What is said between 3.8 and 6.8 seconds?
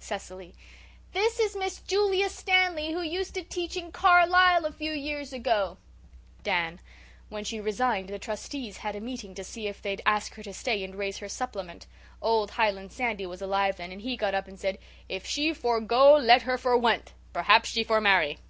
Carlisle a few years ago." DAN: